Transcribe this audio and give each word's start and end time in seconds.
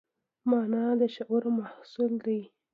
مانا 0.49 0.85
د 0.99 1.01
شعور 1.15 1.43
محصول 1.57 2.11
دی. 2.25 2.41